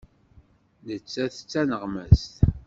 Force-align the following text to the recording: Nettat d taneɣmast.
Nettat 0.85 1.37
d 1.43 1.45
taneɣmast. 1.51 2.33